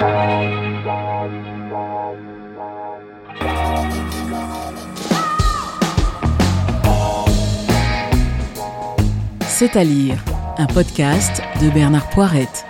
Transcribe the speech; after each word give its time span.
C'est 0.00 0.06
à 9.76 9.84
lire, 9.84 10.24
un 10.56 10.64
podcast 10.64 11.42
de 11.60 11.68
Bernard 11.68 12.08
Poirette. 12.08 12.64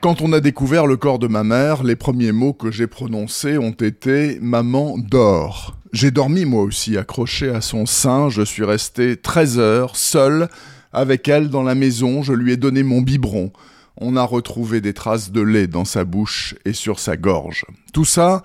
Quand 0.00 0.20
on 0.20 0.32
a 0.32 0.40
découvert 0.40 0.88
le 0.88 0.96
corps 0.96 1.20
de 1.20 1.28
ma 1.28 1.44
mère, 1.44 1.84
les 1.84 1.94
premiers 1.94 2.32
mots 2.32 2.52
que 2.52 2.72
j'ai 2.72 2.88
prononcés 2.88 3.58
ont 3.58 3.70
été 3.70 4.40
Maman 4.40 4.98
dort. 4.98 5.76
J'ai 5.92 6.10
dormi 6.10 6.46
moi 6.46 6.64
aussi 6.64 6.98
accroché 6.98 7.50
à 7.50 7.60
son 7.60 7.86
sein, 7.86 8.28
je 8.28 8.42
suis 8.42 8.64
resté 8.64 9.16
13 9.16 9.60
heures 9.60 9.94
seul 9.94 10.48
avec 10.92 11.28
elle 11.28 11.48
dans 11.50 11.62
la 11.62 11.74
maison, 11.74 12.22
je 12.22 12.32
lui 12.32 12.52
ai 12.52 12.56
donné 12.56 12.82
mon 12.82 13.00
biberon. 13.00 13.52
On 13.96 14.16
a 14.16 14.22
retrouvé 14.22 14.80
des 14.80 14.94
traces 14.94 15.30
de 15.30 15.40
lait 15.40 15.66
dans 15.66 15.84
sa 15.84 16.04
bouche 16.04 16.54
et 16.64 16.72
sur 16.72 16.98
sa 16.98 17.16
gorge. 17.16 17.64
Tout 17.92 18.04
ça, 18.04 18.42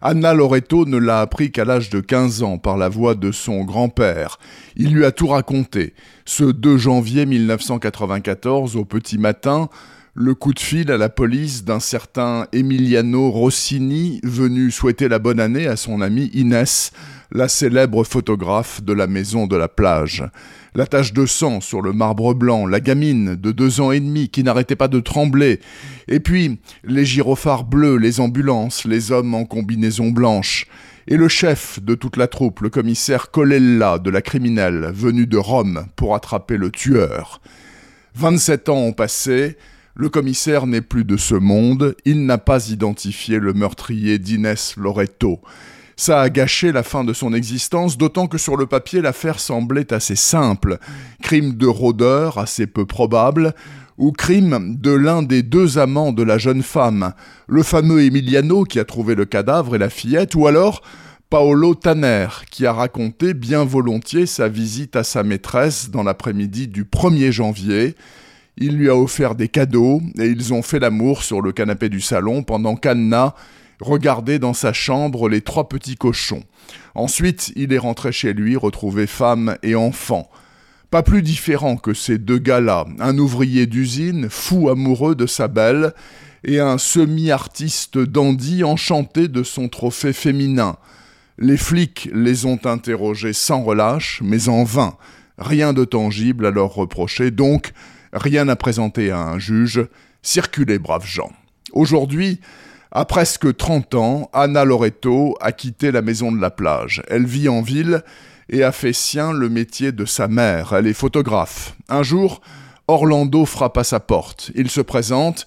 Anna 0.00 0.32
Loreto 0.32 0.84
ne 0.84 0.96
l'a 0.96 1.20
appris 1.20 1.50
qu'à 1.50 1.64
l'âge 1.64 1.90
de 1.90 2.00
15 2.00 2.42
ans 2.42 2.58
par 2.58 2.76
la 2.76 2.88
voix 2.88 3.14
de 3.14 3.32
son 3.32 3.64
grand-père. 3.64 4.38
Il 4.76 4.94
lui 4.94 5.04
a 5.04 5.12
tout 5.12 5.26
raconté. 5.28 5.94
Ce 6.24 6.44
2 6.44 6.76
janvier 6.76 7.26
1994, 7.26 8.76
au 8.76 8.84
petit 8.84 9.18
matin, 9.18 9.68
le 10.14 10.34
coup 10.34 10.52
de 10.52 10.60
fil 10.60 10.90
à 10.90 10.98
la 10.98 11.08
police 11.08 11.64
d'un 11.64 11.80
certain 11.80 12.46
Emiliano 12.52 13.30
Rossini 13.30 14.20
venu 14.24 14.70
souhaiter 14.70 15.08
la 15.08 15.18
bonne 15.18 15.40
année 15.40 15.66
à 15.66 15.76
son 15.76 16.00
amie 16.00 16.30
Inès, 16.34 16.92
la 17.30 17.48
célèbre 17.48 18.04
photographe 18.04 18.82
de 18.82 18.92
la 18.92 19.06
maison 19.06 19.46
de 19.46 19.56
la 19.56 19.68
plage. 19.68 20.24
La 20.74 20.86
tache 20.86 21.12
de 21.12 21.26
sang 21.26 21.60
sur 21.60 21.82
le 21.82 21.92
marbre 21.92 22.34
blanc, 22.34 22.66
la 22.66 22.80
gamine 22.80 23.36
de 23.36 23.52
deux 23.52 23.80
ans 23.80 23.92
et 23.92 24.00
demi 24.00 24.28
qui 24.28 24.42
n'arrêtait 24.42 24.76
pas 24.76 24.88
de 24.88 25.00
trembler, 25.00 25.60
et 26.06 26.20
puis 26.20 26.58
les 26.84 27.04
gyrophares 27.04 27.64
bleus, 27.64 27.96
les 27.96 28.20
ambulances, 28.20 28.84
les 28.84 29.12
hommes 29.12 29.34
en 29.34 29.44
combinaison 29.44 30.10
blanche, 30.10 30.66
et 31.06 31.16
le 31.16 31.28
chef 31.28 31.82
de 31.82 31.94
toute 31.94 32.16
la 32.16 32.28
troupe, 32.28 32.60
le 32.60 32.70
commissaire 32.70 33.30
Colella 33.30 33.98
de 33.98 34.10
la 34.10 34.22
criminelle, 34.22 34.90
venu 34.94 35.26
de 35.26 35.38
Rome 35.38 35.86
pour 35.96 36.14
attraper 36.14 36.56
le 36.56 36.70
tueur. 36.70 37.40
Vingt-sept 38.14 38.68
ans 38.68 38.78
ont 38.78 38.92
passé, 38.92 39.56
le 39.94 40.08
commissaire 40.08 40.66
n'est 40.66 40.82
plus 40.82 41.04
de 41.04 41.16
ce 41.16 41.34
monde, 41.34 41.96
il 42.04 42.24
n'a 42.24 42.38
pas 42.38 42.68
identifié 42.68 43.38
le 43.38 43.52
meurtrier 43.52 44.18
d'Inès 44.18 44.76
Loreto. 44.76 45.40
Ça 46.00 46.22
a 46.22 46.30
gâché 46.30 46.70
la 46.70 46.84
fin 46.84 47.02
de 47.02 47.12
son 47.12 47.34
existence, 47.34 47.98
d'autant 47.98 48.28
que 48.28 48.38
sur 48.38 48.56
le 48.56 48.66
papier 48.66 49.00
l'affaire 49.00 49.40
semblait 49.40 49.92
assez 49.92 50.14
simple. 50.14 50.78
Crime 51.22 51.54
de 51.54 51.66
rôdeur, 51.66 52.38
assez 52.38 52.68
peu 52.68 52.86
probable, 52.86 53.52
ou 53.98 54.12
crime 54.12 54.76
de 54.78 54.92
l'un 54.92 55.24
des 55.24 55.42
deux 55.42 55.76
amants 55.76 56.12
de 56.12 56.22
la 56.22 56.38
jeune 56.38 56.62
femme, 56.62 57.14
le 57.48 57.64
fameux 57.64 58.04
Emiliano 58.04 58.62
qui 58.62 58.78
a 58.78 58.84
trouvé 58.84 59.16
le 59.16 59.24
cadavre 59.24 59.74
et 59.74 59.78
la 59.78 59.90
fillette, 59.90 60.36
ou 60.36 60.46
alors 60.46 60.82
Paolo 61.30 61.74
Tanner, 61.74 62.28
qui 62.48 62.64
a 62.64 62.72
raconté 62.72 63.34
bien 63.34 63.64
volontiers 63.64 64.26
sa 64.26 64.46
visite 64.46 64.94
à 64.94 65.02
sa 65.02 65.24
maîtresse 65.24 65.90
dans 65.90 66.04
l'après-midi 66.04 66.68
du 66.68 66.84
1er 66.84 67.32
janvier, 67.32 67.96
il 68.56 68.76
lui 68.76 68.88
a 68.88 68.94
offert 68.94 69.34
des 69.34 69.48
cadeaux 69.48 70.00
et 70.16 70.26
ils 70.26 70.54
ont 70.54 70.62
fait 70.62 70.78
l'amour 70.78 71.24
sur 71.24 71.42
le 71.42 71.50
canapé 71.50 71.88
du 71.88 72.00
salon 72.00 72.44
pendant 72.44 72.76
qu'Anna 72.76 73.34
regardait 73.80 74.38
dans 74.38 74.54
sa 74.54 74.72
chambre 74.72 75.28
les 75.28 75.40
trois 75.40 75.68
petits 75.68 75.96
cochons. 75.96 76.44
Ensuite, 76.94 77.52
il 77.56 77.72
est 77.72 77.78
rentré 77.78 78.12
chez 78.12 78.32
lui 78.32 78.56
retrouver 78.56 79.06
femme 79.06 79.56
et 79.62 79.74
enfant. 79.74 80.28
Pas 80.90 81.02
plus 81.02 81.22
différent 81.22 81.76
que 81.76 81.92
ces 81.92 82.18
deux 82.18 82.38
gars-là, 82.38 82.86
un 82.98 83.18
ouvrier 83.18 83.66
d'usine, 83.66 84.28
fou 84.30 84.70
amoureux 84.70 85.14
de 85.14 85.26
sa 85.26 85.46
belle, 85.46 85.92
et 86.44 86.60
un 86.60 86.78
semi-artiste 86.78 87.98
dandy 87.98 88.64
enchanté 88.64 89.28
de 89.28 89.42
son 89.42 89.68
trophée 89.68 90.12
féminin. 90.12 90.76
Les 91.38 91.56
flics 91.56 92.08
les 92.14 92.46
ont 92.46 92.60
interrogés 92.64 93.32
sans 93.32 93.62
relâche, 93.62 94.20
mais 94.24 94.48
en 94.48 94.64
vain. 94.64 94.96
Rien 95.36 95.72
de 95.72 95.84
tangible 95.84 96.46
à 96.46 96.50
leur 96.50 96.74
reprocher, 96.74 97.30
donc 97.30 97.72
rien 98.12 98.48
à 98.48 98.56
présenter 98.56 99.10
à 99.10 99.20
un 99.20 99.38
juge, 99.38 99.86
circulez 100.22 100.78
braves 100.78 101.06
gens. 101.06 101.32
Aujourd'hui, 101.72 102.40
à 102.90 103.04
presque 103.04 103.56
30 103.56 103.94
ans, 103.94 104.30
Anna 104.32 104.64
Loreto 104.64 105.36
a 105.40 105.52
quitté 105.52 105.92
la 105.92 106.02
maison 106.02 106.32
de 106.32 106.40
la 106.40 106.50
plage. 106.50 107.02
Elle 107.08 107.26
vit 107.26 107.48
en 107.48 107.60
ville 107.60 108.02
et 108.48 108.62
a 108.62 108.72
fait 108.72 108.94
sien 108.94 109.32
le 109.32 109.48
métier 109.48 109.92
de 109.92 110.04
sa 110.04 110.26
mère. 110.26 110.72
Elle 110.72 110.86
est 110.86 110.94
photographe. 110.94 111.74
Un 111.88 112.02
jour, 112.02 112.40
Orlando 112.86 113.44
frappe 113.44 113.76
à 113.76 113.84
sa 113.84 114.00
porte. 114.00 114.50
Il 114.54 114.70
se 114.70 114.80
présente. 114.80 115.46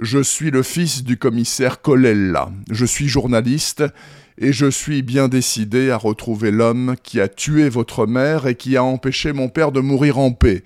Je 0.00 0.22
suis 0.22 0.50
le 0.50 0.62
fils 0.62 1.02
du 1.02 1.16
commissaire 1.16 1.80
Colella. 1.80 2.50
Je 2.70 2.84
suis 2.84 3.08
journaliste 3.08 3.84
et 4.36 4.52
je 4.52 4.70
suis 4.70 5.02
bien 5.02 5.28
décidé 5.28 5.90
à 5.90 5.96
retrouver 5.96 6.50
l'homme 6.50 6.96
qui 7.02 7.20
a 7.20 7.28
tué 7.28 7.70
votre 7.70 8.06
mère 8.06 8.46
et 8.46 8.54
qui 8.54 8.76
a 8.76 8.84
empêché 8.84 9.32
mon 9.32 9.48
père 9.48 9.72
de 9.72 9.80
mourir 9.80 10.18
en 10.18 10.32
paix. 10.32 10.62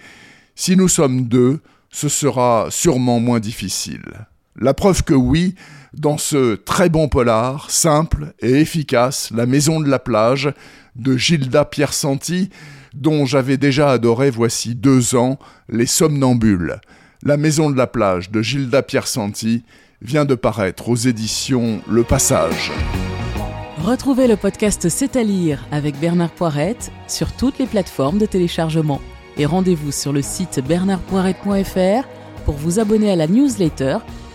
Si 0.56 0.76
nous 0.76 0.88
sommes 0.88 1.28
deux, 1.28 1.60
ce 1.91 2.08
sera 2.08 2.66
sûrement 2.70 3.20
moins 3.20 3.41
difficile. 3.41 4.26
La 4.59 4.72
preuve 4.72 5.03
que 5.03 5.12
oui, 5.12 5.55
dans 5.93 6.17
ce 6.17 6.55
très 6.55 6.89
bon 6.89 7.09
polar, 7.09 7.71
simple 7.71 8.33
et 8.41 8.53
efficace, 8.53 9.31
La 9.34 9.44
Maison 9.44 9.81
de 9.81 9.89
la 9.89 9.99
plage, 9.99 10.50
de 10.94 11.15
Gilda 11.17 11.67
Piersanti, 11.67 12.49
dont 12.94 13.27
j'avais 13.27 13.59
déjà 13.59 13.91
adoré 13.91 14.31
voici 14.31 14.75
deux 14.75 15.15
ans 15.15 15.39
Les 15.69 15.84
Somnambules. 15.84 16.81
La 17.22 17.37
Maison 17.37 17.69
de 17.69 17.77
la 17.77 17.87
plage 17.87 18.31
de 18.31 18.41
Gilda 18.41 18.83
Piersanti 18.83 19.62
vient 20.00 20.25
de 20.25 20.34
paraître 20.34 20.88
aux 20.88 20.97
éditions 20.97 21.83
Le 21.87 22.03
Passage. 22.03 22.73
Retrouvez 23.84 24.27
le 24.27 24.37
podcast 24.37 24.88
C'est 24.88 25.17
à 25.17 25.23
lire 25.23 25.67
avec 25.71 26.00
Bernard 26.00 26.31
Poirette 26.31 26.91
sur 27.09 27.31
toutes 27.33 27.59
les 27.59 27.67
plateformes 27.67 28.19
de 28.19 28.27
téléchargement 28.27 29.03
et 29.37 29.44
rendez-vous 29.44 29.93
sur 29.93 30.15
le 30.15 30.23
site 30.23 30.61
bernardpoirette.fr 30.67 32.09
pour 32.47 32.55
vous 32.55 32.78
abonner 32.78 33.11
à 33.11 33.17
la 33.17 33.27
newsletter 33.27 33.99